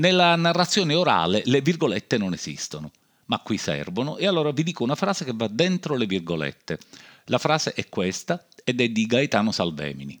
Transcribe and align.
Nella 0.00 0.36
narrazione 0.36 0.94
orale 0.94 1.42
le 1.46 1.60
virgolette 1.60 2.18
non 2.18 2.32
esistono, 2.32 2.92
ma 3.26 3.40
qui 3.40 3.58
servono 3.58 4.16
e 4.16 4.28
allora 4.28 4.52
vi 4.52 4.62
dico 4.62 4.84
una 4.84 4.94
frase 4.94 5.24
che 5.24 5.32
va 5.34 5.48
dentro 5.48 5.96
le 5.96 6.06
virgolette. 6.06 6.78
La 7.24 7.38
frase 7.38 7.72
è 7.72 7.88
questa 7.88 8.46
ed 8.62 8.80
è 8.80 8.88
di 8.90 9.06
Gaetano 9.06 9.50
Salvemini. 9.50 10.20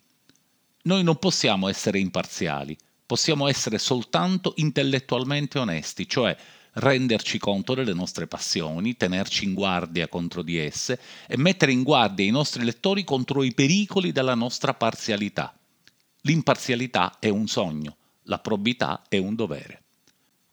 Noi 0.82 1.04
non 1.04 1.16
possiamo 1.18 1.68
essere 1.68 2.00
imparziali, 2.00 2.76
possiamo 3.06 3.46
essere 3.46 3.78
soltanto 3.78 4.54
intellettualmente 4.56 5.60
onesti, 5.60 6.08
cioè 6.08 6.36
renderci 6.72 7.38
conto 7.38 7.74
delle 7.74 7.94
nostre 7.94 8.26
passioni, 8.26 8.96
tenerci 8.96 9.44
in 9.44 9.54
guardia 9.54 10.08
contro 10.08 10.42
di 10.42 10.56
esse 10.56 10.98
e 11.28 11.36
mettere 11.36 11.70
in 11.70 11.84
guardia 11.84 12.24
i 12.24 12.30
nostri 12.30 12.64
lettori 12.64 13.04
contro 13.04 13.44
i 13.44 13.54
pericoli 13.54 14.10
della 14.10 14.34
nostra 14.34 14.74
parzialità. 14.74 15.56
L'imparzialità 16.22 17.18
è 17.20 17.28
un 17.28 17.46
sogno, 17.46 17.97
la 18.28 18.38
probità 18.38 19.02
è 19.08 19.18
un 19.18 19.34
dovere. 19.34 19.82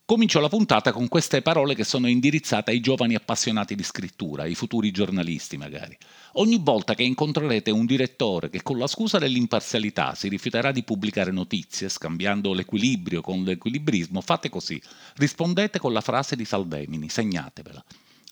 Comincio 0.08 0.39
la 0.39 0.50
puntata 0.50 0.91
con 0.91 1.08
queste 1.08 1.41
parole 1.41 1.73
che 1.73 1.84
sono 1.84 2.08
indirizzate 2.08 2.70
ai 2.70 2.80
giovani 2.80 3.16
appassionati 3.16 3.73
di 3.73 3.82
scrittura, 3.82 4.44
ai 4.44 4.54
futuri 4.54 4.91
giornalisti 4.91 5.58
magari. 5.58 5.98
Ogni 6.34 6.59
volta 6.62 6.94
che 6.94 7.02
incontrerete 7.02 7.72
un 7.72 7.88
direttore 7.88 8.52
che 8.52 8.62
con 8.62 8.77
la 8.77 8.85
scusa 8.85 9.18
dell'imparzialità 9.18 10.13
si 10.13 10.30
rifiuterà 10.30 10.72
di 10.72 10.84
pubblicare 10.84 11.32
notizie, 11.32 11.90
scambiando 11.90 12.54
l'equilibrio 12.54 13.22
con 13.22 13.44
l'equilibrismo, 13.44 14.21
fate 14.21 14.49
così. 14.49 14.80
Rispondete 15.16 15.80
con 15.80 15.91
la 15.91 16.02
frase 16.02 16.35
di 16.35 16.46
Salvemini, 16.46 17.10
segnatevela. 17.10 17.84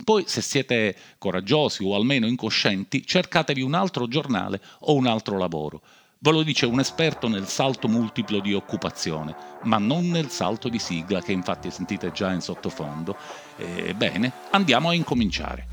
Poi, 0.03 0.25
se 0.27 0.41
siete 0.41 0.95
coraggiosi 1.17 1.83
o 1.83 1.95
almeno 1.95 2.27
incoscienti, 2.27 3.03
cercatevi 3.03 3.61
un 3.61 3.73
altro 3.73 4.07
giornale 4.07 4.61
o 4.81 4.93
un 4.93 5.07
altro 5.07 5.39
lavoro. 5.39 5.81
Ve 6.23 6.31
lo 6.31 6.41
dice 6.41 6.65
un 6.65 6.79
esperto 6.79 7.27
nel 7.27 7.47
salto 7.49 7.89
multiplo 7.89 8.39
di 8.39 8.53
occupazione, 8.53 9.35
ma 9.63 9.77
non 9.77 10.07
nel 10.07 10.29
salto 10.29 10.69
di 10.69 10.79
sigla 10.79 11.19
che 11.19 11.33
infatti 11.33 11.69
sentite 11.69 12.13
già 12.13 12.31
in 12.31 12.39
sottofondo. 12.39 13.17
Ebbene, 13.57 14.31
andiamo 14.51 14.87
a 14.87 14.93
incominciare. 14.93 15.67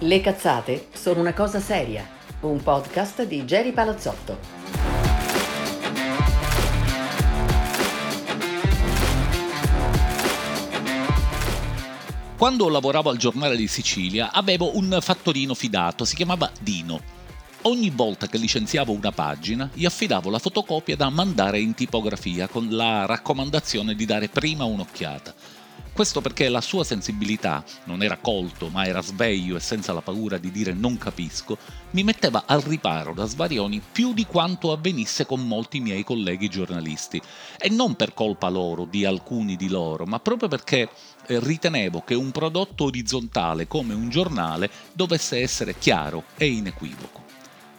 Le 0.00 0.20
cazzate 0.20 0.88
sono 0.92 1.20
una 1.20 1.32
cosa 1.32 1.60
seria, 1.60 2.04
un 2.40 2.60
podcast 2.60 3.24
di 3.24 3.44
Jerry 3.44 3.70
Palazzotto. 3.70 4.61
Quando 12.42 12.68
lavoravo 12.68 13.08
al 13.08 13.18
giornale 13.18 13.54
di 13.54 13.68
Sicilia 13.68 14.32
avevo 14.32 14.76
un 14.76 14.98
fattorino 15.00 15.54
fidato, 15.54 16.04
si 16.04 16.16
chiamava 16.16 16.50
Dino. 16.58 17.00
Ogni 17.62 17.90
volta 17.90 18.26
che 18.26 18.36
licenziavo 18.36 18.90
una 18.90 19.12
pagina, 19.12 19.70
gli 19.72 19.84
affidavo 19.84 20.28
la 20.28 20.40
fotocopia 20.40 20.96
da 20.96 21.08
mandare 21.08 21.60
in 21.60 21.72
tipografia 21.74 22.48
con 22.48 22.66
la 22.68 23.06
raccomandazione 23.06 23.94
di 23.94 24.06
dare 24.06 24.28
prima 24.28 24.64
un'occhiata. 24.64 25.32
Questo 25.94 26.22
perché 26.22 26.48
la 26.48 26.62
sua 26.62 26.84
sensibilità, 26.84 27.62
non 27.84 28.02
era 28.02 28.16
colto 28.16 28.68
ma 28.68 28.86
era 28.86 29.02
sveglio 29.02 29.56
e 29.56 29.60
senza 29.60 29.92
la 29.92 30.00
paura 30.00 30.38
di 30.38 30.50
dire 30.50 30.72
non 30.72 30.96
capisco, 30.96 31.58
mi 31.90 32.02
metteva 32.02 32.44
al 32.46 32.62
riparo 32.62 33.12
da 33.12 33.26
svarioni 33.26 33.82
più 33.92 34.14
di 34.14 34.24
quanto 34.24 34.72
avvenisse 34.72 35.26
con 35.26 35.46
molti 35.46 35.80
miei 35.80 36.02
colleghi 36.02 36.48
giornalisti. 36.48 37.20
E 37.58 37.68
non 37.68 37.94
per 37.94 38.14
colpa 38.14 38.48
loro, 38.48 38.86
di 38.86 39.04
alcuni 39.04 39.54
di 39.56 39.68
loro, 39.68 40.06
ma 40.06 40.18
proprio 40.18 40.48
perché 40.48 40.88
eh, 41.26 41.38
ritenevo 41.38 42.00
che 42.00 42.14
un 42.14 42.30
prodotto 42.30 42.84
orizzontale 42.84 43.68
come 43.68 43.92
un 43.92 44.08
giornale 44.08 44.70
dovesse 44.94 45.40
essere 45.40 45.76
chiaro 45.76 46.24
e 46.38 46.46
inequivoco. 46.46 47.22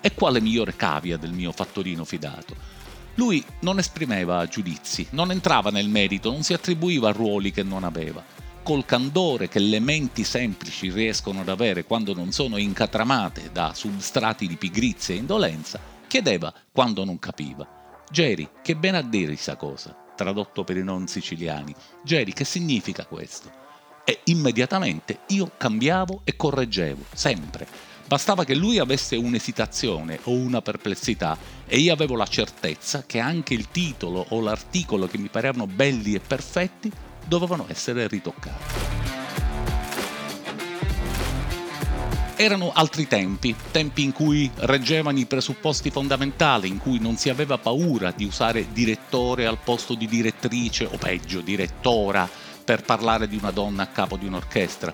E 0.01 0.13
quale 0.13 0.39
migliore 0.39 0.75
cavia 0.75 1.17
del 1.17 1.31
mio 1.31 1.51
fattorino 1.51 2.05
fidato? 2.05 2.82
Lui 3.15 3.43
non 3.59 3.77
esprimeva 3.77 4.47
giudizi, 4.47 5.07
non 5.11 5.29
entrava 5.29 5.69
nel 5.69 5.87
merito, 5.87 6.31
non 6.31 6.41
si 6.41 6.53
attribuiva 6.53 7.11
ruoli 7.11 7.51
che 7.51 7.61
non 7.61 7.83
aveva. 7.83 8.23
Col 8.63 8.85
candore 8.85 9.49
che 9.49 9.59
le 9.59 9.79
menti 9.79 10.23
semplici 10.23 10.89
riescono 10.89 11.41
ad 11.41 11.49
avere 11.49 11.83
quando 11.83 12.15
non 12.15 12.31
sono 12.31 12.57
incatramate 12.57 13.51
da 13.51 13.73
substrati 13.75 14.47
di 14.47 14.55
pigrizia 14.55 15.13
e 15.13 15.19
indolenza, 15.19 15.79
chiedeva 16.07 16.51
quando 16.71 17.03
non 17.03 17.19
capiva. 17.19 18.01
Geri, 18.09 18.49
che 18.63 18.75
bene 18.75 18.97
a 18.97 19.03
dire 19.03 19.33
questa 19.33 19.57
cosa? 19.57 19.95
Tradotto 20.15 20.63
per 20.63 20.77
i 20.77 20.83
non 20.83 21.07
siciliani. 21.07 21.73
Geri, 22.03 22.33
che 22.33 22.45
significa 22.45 23.05
questo? 23.05 23.51
E 24.05 24.21
immediatamente 24.25 25.19
io 25.27 25.51
cambiavo 25.55 26.21
e 26.23 26.35
correggevo, 26.35 27.05
sempre 27.13 27.92
Bastava 28.13 28.45
che 28.45 28.53
lui 28.53 28.77
avesse 28.77 29.15
un'esitazione 29.15 30.19
o 30.25 30.33
una 30.33 30.61
perplessità 30.61 31.35
e 31.65 31.79
io 31.79 31.91
avevo 31.91 32.15
la 32.15 32.27
certezza 32.27 33.05
che 33.07 33.17
anche 33.17 33.55
il 33.55 33.69
titolo 33.71 34.23
o 34.29 34.39
l'articolo 34.39 35.07
che 35.07 35.17
mi 35.17 35.29
parevano 35.29 35.65
belli 35.65 36.13
e 36.13 36.19
perfetti 36.19 36.91
dovevano 37.25 37.65
essere 37.69 38.07
ritoccati. 38.07 38.75
Erano 42.35 42.71
altri 42.71 43.07
tempi, 43.07 43.55
tempi 43.71 44.03
in 44.03 44.11
cui 44.11 44.47
reggevano 44.57 45.17
i 45.17 45.25
presupposti 45.25 45.89
fondamentali, 45.89 46.67
in 46.67 46.77
cui 46.77 46.99
non 46.99 47.17
si 47.17 47.29
aveva 47.29 47.57
paura 47.57 48.11
di 48.11 48.25
usare 48.25 48.71
direttore 48.71 49.47
al 49.47 49.57
posto 49.57 49.95
di 49.95 50.05
direttrice 50.05 50.85
o 50.85 50.97
peggio, 50.99 51.41
direttora 51.41 52.29
per 52.63 52.83
parlare 52.83 53.27
di 53.27 53.37
una 53.37 53.49
donna 53.49 53.81
a 53.81 53.87
capo 53.87 54.17
di 54.17 54.27
un'orchestra 54.27 54.93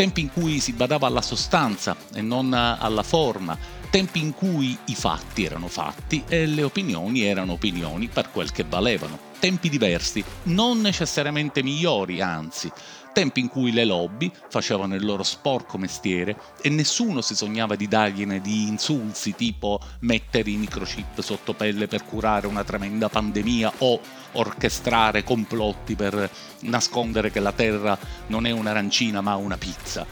tempi 0.00 0.22
in 0.22 0.32
cui 0.32 0.60
si 0.60 0.72
badava 0.72 1.06
alla 1.06 1.20
sostanza 1.20 1.94
e 2.14 2.22
non 2.22 2.54
alla 2.54 3.02
forma, 3.02 3.54
tempi 3.90 4.20
in 4.20 4.32
cui 4.32 4.78
i 4.86 4.94
fatti 4.94 5.44
erano 5.44 5.66
fatti 5.66 6.22
e 6.28 6.46
le 6.46 6.62
opinioni 6.62 7.22
erano 7.22 7.52
opinioni 7.52 8.06
per 8.06 8.30
quel 8.30 8.52
che 8.52 8.64
valevano, 8.66 9.18
tempi 9.40 9.68
diversi, 9.68 10.22
non 10.44 10.80
necessariamente 10.80 11.62
migliori, 11.64 12.20
anzi, 12.20 12.70
tempi 13.12 13.40
in 13.40 13.48
cui 13.48 13.72
le 13.72 13.84
lobby 13.84 14.30
facevano 14.48 14.94
il 14.94 15.04
loro 15.04 15.24
sporco 15.24 15.76
mestiere 15.76 16.36
e 16.62 16.68
nessuno 16.68 17.20
si 17.20 17.34
sognava 17.34 17.74
di 17.74 17.88
dargliene 17.88 18.40
di 18.40 18.68
insulsi 18.68 19.34
tipo 19.34 19.80
mettere 20.00 20.50
i 20.50 20.56
microchip 20.56 21.20
sotto 21.20 21.52
pelle 21.54 21.88
per 21.88 22.04
curare 22.04 22.46
una 22.46 22.62
tremenda 22.62 23.08
pandemia 23.08 23.72
o 23.78 24.00
orchestrare 24.32 25.24
complotti 25.24 25.96
per 25.96 26.30
nascondere 26.60 27.32
che 27.32 27.40
la 27.40 27.52
Terra 27.52 27.98
non 28.28 28.46
è 28.46 28.52
un'arancina 28.52 29.20
ma 29.20 29.34
una 29.34 29.56
pizza. 29.56 30.06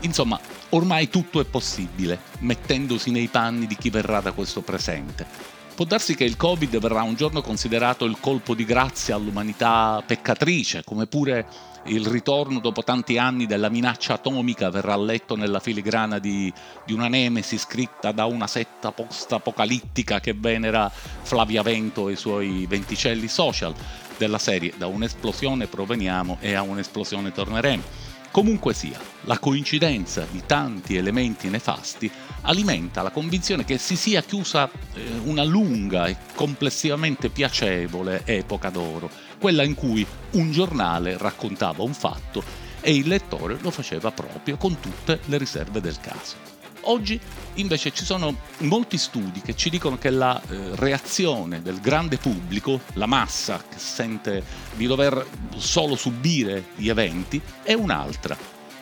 Insomma, 0.00 0.38
ormai 0.72 1.08
tutto 1.08 1.40
è 1.40 1.44
possibile, 1.44 2.18
mettendosi 2.40 3.10
nei 3.10 3.28
panni 3.28 3.66
di 3.66 3.76
chi 3.76 3.90
verrà 3.90 4.20
da 4.20 4.32
questo 4.32 4.60
presente. 4.60 5.26
Può 5.74 5.86
darsi 5.86 6.14
che 6.14 6.24
il 6.24 6.36
Covid 6.36 6.78
verrà 6.78 7.02
un 7.02 7.14
giorno 7.14 7.40
considerato 7.40 8.04
il 8.04 8.18
colpo 8.20 8.54
di 8.54 8.64
grazia 8.64 9.14
all'umanità 9.14 10.02
peccatrice, 10.06 10.84
come 10.84 11.06
pure 11.06 11.46
il 11.86 12.06
ritorno 12.06 12.60
dopo 12.60 12.84
tanti 12.84 13.18
anni 13.18 13.46
della 13.46 13.68
minaccia 13.68 14.14
atomica 14.14 14.70
verrà 14.70 14.96
letto 14.96 15.34
nella 15.34 15.58
filigrana 15.60 16.18
di, 16.18 16.52
di 16.84 16.92
una 16.92 17.08
nemesi 17.08 17.58
scritta 17.58 18.12
da 18.12 18.26
una 18.26 18.46
setta 18.46 18.92
post-apocalittica 18.92 20.20
che 20.20 20.34
venera 20.34 20.90
Flavia 20.90 21.62
Vento 21.62 22.08
e 22.08 22.12
i 22.12 22.16
suoi 22.16 22.66
venticelli 22.68 23.26
social 23.26 23.74
della 24.16 24.38
serie 24.38 24.74
da 24.76 24.86
un'esplosione 24.86 25.66
proveniamo 25.66 26.36
e 26.40 26.54
a 26.54 26.62
un'esplosione 26.62 27.32
torneremo. 27.32 28.11
Comunque 28.32 28.72
sia, 28.72 28.98
la 29.24 29.38
coincidenza 29.38 30.26
di 30.30 30.42
tanti 30.46 30.96
elementi 30.96 31.50
nefasti 31.50 32.10
alimenta 32.40 33.02
la 33.02 33.10
convinzione 33.10 33.62
che 33.62 33.76
si 33.76 33.94
sia 33.94 34.22
chiusa 34.22 34.70
eh, 34.94 35.02
una 35.24 35.44
lunga 35.44 36.06
e 36.06 36.16
complessivamente 36.34 37.28
piacevole 37.28 38.22
epoca 38.24 38.70
d'oro, 38.70 39.10
quella 39.38 39.64
in 39.64 39.74
cui 39.74 40.06
un 40.30 40.50
giornale 40.50 41.18
raccontava 41.18 41.82
un 41.82 41.92
fatto 41.92 42.42
e 42.80 42.94
il 42.94 43.06
lettore 43.06 43.58
lo 43.60 43.70
faceva 43.70 44.10
proprio 44.12 44.56
con 44.56 44.80
tutte 44.80 45.20
le 45.26 45.36
riserve 45.36 45.82
del 45.82 46.00
caso. 46.00 46.36
Oggi 46.84 47.20
invece 47.54 47.92
ci 47.92 48.04
sono 48.04 48.34
molti 48.58 48.96
studi 48.98 49.40
che 49.40 49.54
ci 49.54 49.70
dicono 49.70 49.98
che 49.98 50.10
la 50.10 50.40
eh, 50.40 50.76
reazione 50.76 51.62
del 51.62 51.80
grande 51.80 52.16
pubblico, 52.16 52.80
la 52.94 53.06
massa 53.06 53.62
che 53.68 53.78
sente 53.78 54.42
di 54.74 54.86
dover 54.86 55.26
solo 55.56 55.96
subire 55.96 56.66
gli 56.76 56.88
eventi, 56.88 57.40
è 57.62 57.74
un'altra, 57.74 58.36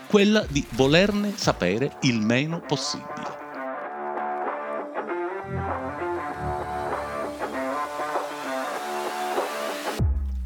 quella 0.06 0.44
di 0.48 0.64
volerne 0.70 1.32
sapere 1.36 1.96
il 2.02 2.20
meno 2.20 2.60
possibile. 2.60 3.38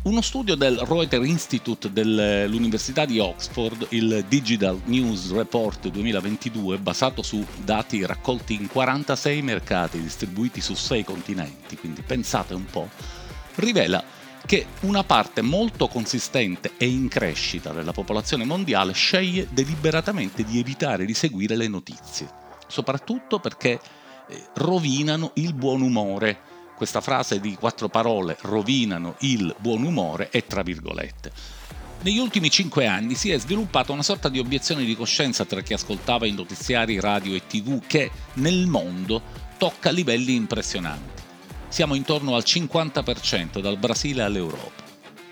Uno 0.05 0.21
studio 0.21 0.55
del 0.55 0.77
Reuters 0.77 1.27
Institute 1.27 1.91
dell'Università 1.91 3.07
di 3.07 3.19
Oxford, 3.19 3.87
il 3.93 4.27
Digital 4.29 4.79
News 4.85 5.33
Report 5.33 5.89
2022, 5.89 6.77
basato 6.77 7.23
su 7.23 7.43
dati 7.65 8.05
raccolti 8.05 8.53
in 8.53 8.69
46 8.69 9.41
mercati 9.41 10.03
distribuiti 10.03 10.61
su 10.61 10.75
6 10.75 11.05
continenti, 11.05 11.79
quindi 11.79 12.03
pensate 12.03 12.53
un 12.53 12.67
po', 12.67 12.91
rivela 13.55 14.05
che 14.45 14.67
una 14.81 15.05
parte 15.05 15.41
molto 15.41 15.89
consistente 15.89 16.73
e 16.77 16.85
in 16.85 17.09
crescita 17.09 17.73
della 17.73 17.93
popolazione 17.93 18.45
mondiale 18.45 18.93
sceglie 18.93 19.49
deliberatamente 19.53 20.45
di 20.45 20.59
evitare 20.59 21.07
di 21.07 21.15
seguire 21.15 21.57
le 21.57 21.69
notizie, 21.69 22.29
soprattutto 22.67 23.39
perché 23.39 23.81
eh, 24.29 24.45
rovinano 24.57 25.31
il 25.37 25.55
buon 25.55 25.81
umore. 25.81 26.53
Questa 26.77 27.01
frase 27.01 27.41
di 27.41 27.55
quattro 27.55 27.89
parole, 27.89 28.37
rovinano 28.43 29.15
il 29.21 29.55
buon 29.59 29.85
umore, 29.85 30.29
è 30.31 30.45
tra 30.45 30.63
virgolette. 30.63 31.33
Negli 32.03 32.19
ultimi 32.19 32.51
cinque 32.51 32.87
anni 32.87 33.15
si 33.15 33.31
è 33.31 33.39
sviluppata 33.39 33.93
una 33.93 34.03
sorta 34.03 34.29
di 34.29 34.39
obiezione 34.39 34.85
di 34.85 34.95
coscienza 34.95 35.45
tra 35.45 35.63
chi 35.63 35.73
ascoltava 35.73 36.27
i 36.27 36.33
notiziari 36.33 37.01
radio 37.01 37.35
e 37.35 37.47
tv 37.47 37.81
che 37.87 38.11
nel 38.35 38.67
mondo 38.67 39.23
tocca 39.57 39.91
livelli 39.91 40.35
impressionanti. 40.35 41.23
Siamo 41.69 41.95
intorno 41.95 42.35
al 42.35 42.43
50% 42.45 43.61
dal 43.61 43.79
Brasile 43.79 44.23
all'Europa. 44.23 44.84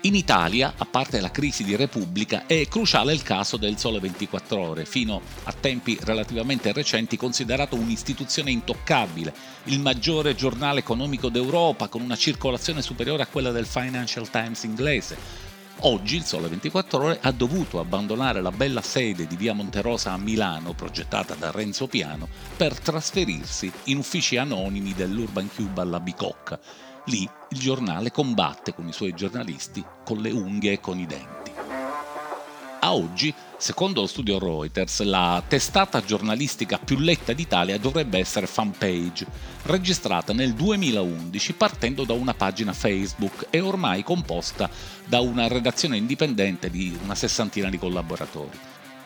In 0.05 0.15
Italia, 0.15 0.73
a 0.75 0.85
parte 0.85 1.21
la 1.21 1.31
crisi 1.31 1.63
di 1.63 1.77
Repubblica, 1.77 2.45
è 2.45 2.67
cruciale 2.67 3.13
il 3.13 3.21
caso 3.21 3.55
del 3.55 3.77
Sole 3.77 4.01
24 4.01 4.59
Ore, 4.59 4.85
fino 4.85 5.21
a 5.43 5.53
tempi 5.53 5.97
relativamente 6.01 6.73
recenti 6.73 7.15
considerato 7.15 7.77
un'istituzione 7.77 8.51
intoccabile, 8.51 9.33
il 9.65 9.79
maggiore 9.79 10.35
giornale 10.35 10.79
economico 10.79 11.29
d'Europa 11.29 11.87
con 11.87 12.01
una 12.01 12.17
circolazione 12.17 12.81
superiore 12.81 13.23
a 13.23 13.27
quella 13.27 13.51
del 13.51 13.65
Financial 13.65 14.29
Times 14.29 14.63
inglese, 14.63 15.51
Oggi 15.85 16.15
il 16.15 16.23
Sole 16.23 16.47
24 16.47 17.03
Ore 17.03 17.19
ha 17.21 17.31
dovuto 17.31 17.79
abbandonare 17.79 18.41
la 18.41 18.51
bella 18.51 18.81
sede 18.81 19.27
di 19.27 19.35
via 19.35 19.53
Monterosa 19.53 20.11
a 20.11 20.17
Milano, 20.17 20.73
progettata 20.73 21.33
da 21.33 21.51
Renzo 21.51 21.87
Piano, 21.87 22.29
per 22.55 22.79
trasferirsi 22.79 23.69
in 23.85 23.97
uffici 23.97 24.37
anonimi 24.37 24.93
dell'Urban 24.93 25.49
Cube 25.53 25.81
alla 25.81 25.99
Bicocca. 25.99 26.59
Lì 27.07 27.29
il 27.49 27.59
giornale 27.59 28.11
combatte 28.11 28.73
con 28.73 28.87
i 28.87 28.93
suoi 28.93 29.13
giornalisti 29.13 29.83
con 30.05 30.19
le 30.19 30.31
unghie 30.31 30.73
e 30.73 30.79
con 30.79 30.97
i 30.97 31.05
denti. 31.05 31.51
A 32.79 32.93
oggi, 32.93 33.33
secondo 33.57 34.01
lo 34.01 34.07
studio 34.07 34.39
Reuters, 34.39 35.03
la 35.03 35.41
testata 35.47 36.03
giornalistica 36.03 36.77
più 36.77 36.97
letta 36.97 37.31
d'Italia 37.31 37.77
dovrebbe 37.77 38.19
essere 38.19 38.45
Fanpage, 38.45 39.25
registrata 39.63 40.33
nel 40.33 40.53
2011 40.53 41.53
partendo 41.53 42.03
da 42.03 42.13
una 42.13 42.33
pagina 42.33 42.73
Facebook 42.73 43.47
e 43.49 43.61
ormai 43.61 44.03
composta 44.03 44.69
da 45.05 45.21
una 45.21 45.47
redazione 45.47 45.97
indipendente 45.97 46.69
di 46.69 46.97
una 47.03 47.15
sessantina 47.15 47.69
di 47.69 47.77
collaboratori. 47.77 48.57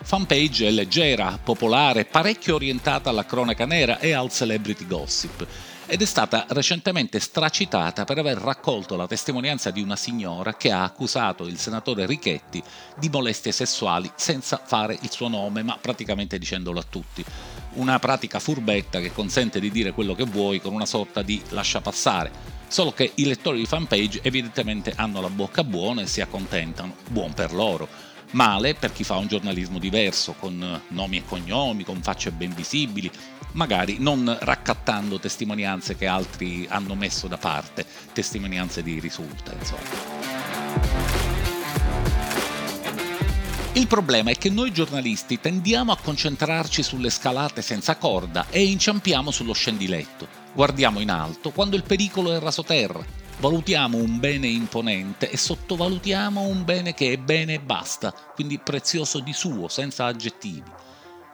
Fanpage 0.02 0.68
è 0.68 0.72
leggera, 0.72 1.38
popolare, 1.44 2.06
parecchio 2.06 2.56
orientata 2.56 3.10
alla 3.10 3.26
cronaca 3.26 3.66
nera 3.66 4.00
e 4.00 4.14
al 4.14 4.32
celebrity 4.32 4.88
gossip 4.88 5.48
ed 5.90 6.02
è 6.02 6.06
stata 6.06 6.46
recentemente 6.50 7.20
stracitata 7.20 8.04
per 8.04 8.18
aver 8.18 8.38
raccolto 8.38 8.98
la 8.98 9.08
testimonianza 9.08 9.72
di 9.72 9.82
una 9.82 9.96
signora 9.96 10.56
che 10.56 10.70
ha 10.70 10.84
accusato 10.84 11.48
il 11.48 11.58
senatore 11.58 12.06
Richetti 12.06 12.62
di 12.98 13.10
molestie 13.10 13.54
sessuali 13.54 14.12
senza 14.16 14.62
fare 14.64 14.98
il 15.02 15.10
suo 15.10 15.30
nome, 15.30 15.64
ma 15.64 15.78
praticamente 15.80 16.38
dicendolo 16.38 16.80
a 16.80 16.86
tutti. 16.88 17.24
Una 17.76 18.00
pratica 18.00 18.40
furbetta 18.40 19.00
che 19.00 19.14
consente 19.14 19.62
di 19.62 19.72
dire 19.72 19.94
quello 19.94 20.14
che 20.14 20.26
vuoi 20.26 20.60
con 20.60 20.74
una 20.74 20.86
sorta 20.86 21.22
di 21.22 21.42
lascia 21.50 21.80
passare. 21.80 22.56
Solo 22.68 22.92
che 22.92 23.14
i 23.16 23.26
lettori 23.26 23.60
di 23.60 23.66
fanpage 23.66 24.20
evidentemente 24.24 24.92
hanno 24.96 25.22
la 25.22 25.30
bocca 25.30 25.64
buona 25.64 26.02
e 26.02 26.08
si 26.08 26.20
accontentano, 26.20 26.96
buon 27.08 27.34
per 27.34 27.54
loro 27.54 28.16
male 28.32 28.76
per 28.76 28.92
chi 28.92 29.04
fa 29.04 29.16
un 29.16 29.28
giornalismo 29.28 29.80
diverso, 29.80 30.34
con 30.40 30.82
nomi 30.90 31.18
e 31.18 31.26
cognomi, 31.26 31.84
con 31.84 32.02
facce 32.02 32.32
ben 32.32 32.54
visibili, 32.54 33.10
magari 33.54 33.98
non 34.00 34.38
raccattando 34.40 35.20
testimonianze 35.20 35.96
che 35.96 36.08
altri 36.08 36.66
hanno 36.70 36.96
messo 36.96 37.28
da 37.28 37.38
parte, 37.38 37.86
testimonianze 38.14 38.84
di 38.84 39.00
risulta, 39.00 39.54
insomma. 39.58 40.36
Il 43.74 43.86
problema 43.86 44.32
è 44.32 44.36
che 44.36 44.50
noi 44.50 44.72
giornalisti 44.72 45.40
tendiamo 45.40 45.92
a 45.92 45.98
concentrarci 46.02 46.82
sulle 46.82 47.12
scalate 47.12 47.62
senza 47.62 47.96
corda 47.96 48.48
e 48.50 48.64
inciampiamo 48.64 49.30
sullo 49.30 49.54
scendiletto. 49.54 50.28
Guardiamo 50.54 51.00
in 51.00 51.12
alto 51.12 51.52
quando 51.52 51.76
il 51.76 51.84
pericolo 51.84 52.34
è 52.34 52.40
rasoterra. 52.40 53.27
Valutiamo 53.40 53.98
un 53.98 54.20
bene 54.20 54.48
imponente 54.48 55.30
e 55.30 55.38
sottovalutiamo 55.38 56.42
un 56.42 56.66
bene 56.66 56.96
che 56.96 57.12
è 57.14 57.18
bene 57.18 57.54
e 57.54 57.60
basta, 57.60 58.12
quindi 58.34 58.58
prezioso 58.58 59.20
di 59.20 59.32
suo, 59.32 59.68
senza 59.68 60.06
aggettivi 60.06 60.64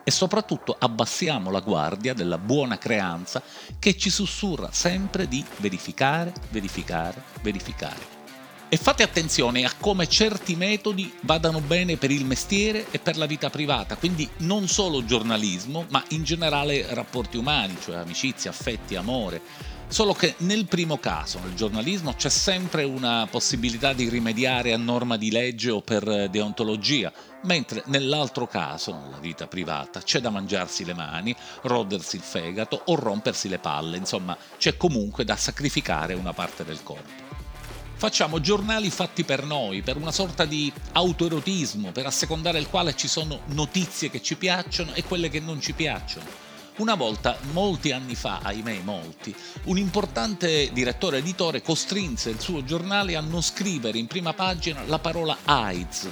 e 0.03 0.11
soprattutto 0.11 0.75
abbassiamo 0.77 1.49
la 1.49 1.61
guardia 1.61 2.13
della 2.13 2.37
buona 2.37 2.77
creanza 2.77 3.41
che 3.79 3.95
ci 3.95 4.09
sussurra 4.09 4.69
sempre 4.69 5.29
di 5.29 5.45
verificare, 5.59 6.33
verificare, 6.49 7.23
verificare. 7.41 8.21
E 8.67 8.75
fate 8.75 9.03
attenzione 9.03 9.63
a 9.63 9.71
come 9.79 10.09
certi 10.09 10.57
metodi 10.57 11.13
vadano 11.21 11.61
bene 11.61 11.95
per 11.95 12.11
il 12.11 12.25
mestiere 12.25 12.87
e 12.91 12.99
per 12.99 13.17
la 13.17 13.27
vita 13.27 13.49
privata, 13.49 13.95
quindi 13.95 14.27
non 14.39 14.67
solo 14.67 15.05
giornalismo, 15.05 15.85
ma 15.89 16.03
in 16.09 16.25
generale 16.25 16.93
rapporti 16.93 17.37
umani, 17.37 17.77
cioè 17.81 17.95
amicizia, 17.95 18.49
affetti, 18.49 18.95
amore 18.97 19.71
Solo 19.93 20.13
che 20.13 20.33
nel 20.39 20.65
primo 20.65 20.97
caso, 20.97 21.37
nel 21.37 21.53
giornalismo, 21.53 22.15
c'è 22.15 22.29
sempre 22.29 22.83
una 22.83 23.27
possibilità 23.29 23.93
di 23.93 24.09
rimediare 24.09 24.73
a 24.73 24.77
norma 24.77 25.17
di 25.17 25.29
legge 25.29 25.69
o 25.69 25.81
per 25.81 26.31
deontologia, 26.31 27.13
mentre 27.43 27.83
nell'altro 27.85 28.47
caso, 28.47 28.91
nella 28.91 29.19
vita 29.19 29.45
privata, 29.45 30.01
c'è 30.01 30.19
da 30.19 30.31
mangiarsi 30.31 30.83
le 30.83 30.95
mani, 30.95 31.35
rodersi 31.61 32.15
il 32.15 32.23
fegato 32.23 32.81
o 32.85 32.95
rompersi 32.95 33.47
le 33.47 33.59
palle, 33.59 33.97
insomma, 33.97 34.35
c'è 34.57 34.77
comunque 34.77 35.25
da 35.25 35.35
sacrificare 35.35 36.15
una 36.15 36.33
parte 36.33 36.65
del 36.65 36.81
corpo. 36.81 37.11
Facciamo 37.93 38.41
giornali 38.41 38.89
fatti 38.89 39.23
per 39.23 39.45
noi, 39.45 39.83
per 39.83 39.97
una 39.97 40.11
sorta 40.11 40.45
di 40.45 40.73
autoerotismo, 40.93 41.91
per 41.91 42.07
assecondare 42.07 42.57
il 42.57 42.67
quale 42.67 42.95
ci 42.95 43.07
sono 43.07 43.41
notizie 43.49 44.09
che 44.09 44.23
ci 44.23 44.37
piacciono 44.37 44.95
e 44.95 45.03
quelle 45.03 45.29
che 45.29 45.39
non 45.39 45.61
ci 45.61 45.73
piacciono 45.73 46.42
una 46.77 46.95
volta, 46.95 47.37
molti 47.51 47.91
anni 47.91 48.15
fa, 48.15 48.39
ahimè 48.41 48.81
molti, 48.83 49.35
un 49.65 49.77
importante 49.77 50.71
direttore 50.73 51.19
editore 51.19 51.61
costrinse 51.61 52.31
il 52.31 52.39
suo 52.39 52.63
giornale 52.63 53.15
a 53.15 53.21
non 53.21 53.43
scrivere 53.43 53.99
in 53.99 54.07
prima 54.07 54.33
pagina 54.33 54.81
la 54.87 54.97
parola 54.97 55.37
AIDS, 55.43 56.09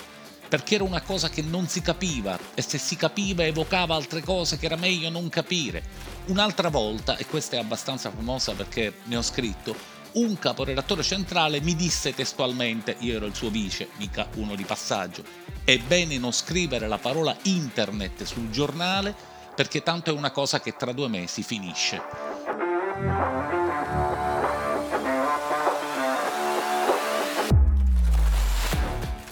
perché 0.48 0.76
era 0.76 0.84
una 0.84 1.02
cosa 1.02 1.30
che 1.30 1.42
non 1.42 1.68
si 1.68 1.82
capiva 1.82 2.38
e 2.54 2.62
se 2.62 2.78
si 2.78 2.96
capiva 2.96 3.44
evocava 3.44 3.96
altre 3.96 4.22
cose 4.22 4.60
che 4.60 4.68
era 4.68 4.76
meglio 4.76 5.10
non 5.10 5.30
capire. 5.30 5.82
Un'altra 6.28 6.70
volta, 6.70 7.18
e 7.18 7.26
questa 7.26 7.56
è 7.56 7.60
abbastanza 7.60 8.12
famosa 8.12 8.54
perché 8.54 8.94
ne 9.06 9.16
ho 9.16 9.24
scritto, 9.24 9.76
un 10.14 10.38
caporedattore 10.38 11.02
centrale 11.02 11.62
mi 11.62 11.76
disse 11.76 12.14
testualmente, 12.14 12.98
io 13.00 13.16
ero 13.16 13.26
il 13.26 13.34
suo 13.34 13.50
vice, 13.50 13.88
mica 13.98 14.28
uno 14.36 14.56
di 14.56 14.64
passaggio, 14.64 15.24
è 15.64 15.78
bene 15.80 16.20
non 16.20 16.34
scrivere 16.34 16.88
la 16.88 16.98
parola 17.00 17.36
internet 17.44 18.24
sul 18.24 18.52
giornale 18.52 19.30
perché 19.54 19.84
tanto 19.84 20.10
è 20.10 20.14
una 20.14 20.32
cosa 20.32 20.60
che 20.60 20.76
tra 20.76 20.92
due 20.92 21.08
mesi 21.08 21.44
finisce. 21.44 22.02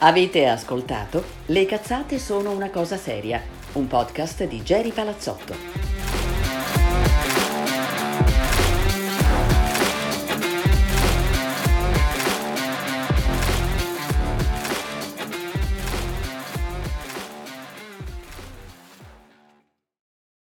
Avete 0.01 0.47
ascoltato 0.47 1.23
Le 1.47 1.65
cazzate 1.65 2.19
sono 2.19 2.51
una 2.51 2.69
cosa 2.69 2.95
seria, 2.95 3.41
un 3.73 3.87
podcast 3.87 4.45
di 4.45 4.61
Jerry 4.61 4.91
Palazzotto. 4.91 5.88